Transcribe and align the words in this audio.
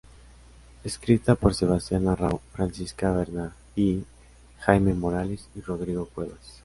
Escrita 0.83 1.35
por 1.35 1.53
Sebastián 1.53 2.07
Arrau, 2.07 2.41
Francisca 2.53 3.11
Bernardi, 3.11 4.03
Jaime 4.61 4.95
Morales 4.95 5.47
y 5.55 5.61
Rodrigo 5.61 6.07
Cuevas. 6.09 6.59